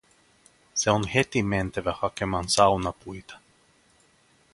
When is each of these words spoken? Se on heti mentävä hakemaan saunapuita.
Se 0.73 0.89
on 0.91 1.03
heti 1.07 1.43
mentävä 1.43 1.93
hakemaan 2.01 2.49
saunapuita. 2.49 3.39